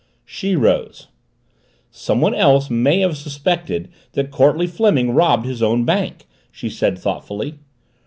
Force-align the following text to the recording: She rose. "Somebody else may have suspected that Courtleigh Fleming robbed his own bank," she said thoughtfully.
She 0.25 0.55
rose. 0.55 1.09
"Somebody 1.91 2.35
else 2.37 2.71
may 2.71 3.01
have 3.01 3.15
suspected 3.15 3.87
that 4.13 4.31
Courtleigh 4.31 4.65
Fleming 4.65 5.11
robbed 5.11 5.45
his 5.45 5.61
own 5.61 5.85
bank," 5.85 6.25
she 6.51 6.71
said 6.71 6.97
thoughtfully. 6.97 7.59